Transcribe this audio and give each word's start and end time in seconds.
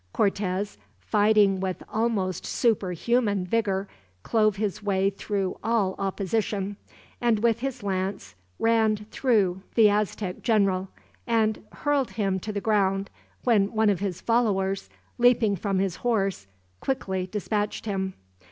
Cortez, 0.13 0.79
fighting 0.99 1.59
with 1.59 1.83
almost 1.87 2.43
superhuman 2.43 3.45
vigor, 3.45 3.87
clove 4.23 4.55
his 4.55 4.81
way 4.81 5.11
through 5.11 5.59
all 5.63 5.93
opposition; 5.99 6.75
and 7.21 7.37
with 7.43 7.59
his 7.59 7.83
lance 7.83 8.33
ran 8.57 9.05
through 9.11 9.61
the 9.75 9.91
Aztec 9.91 10.41
general, 10.41 10.89
and 11.27 11.63
hurled 11.71 12.09
him 12.13 12.39
to 12.39 12.51
the 12.51 12.59
ground, 12.61 13.11
when 13.43 13.73
one 13.73 13.91
of 13.91 13.99
his 13.99 14.21
followers, 14.21 14.89
leaping 15.19 15.55
from 15.55 15.77
his 15.77 15.97
horse, 15.97 16.47
quickly 16.79 17.27
dispatched 17.27 17.85
him. 17.85 18.15